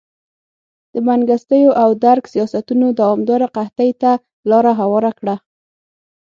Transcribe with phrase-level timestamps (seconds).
[0.93, 4.11] د منګستیو او درګ سیاستونو دوامداره قحطۍ ته
[4.49, 5.35] لار هواره کړه.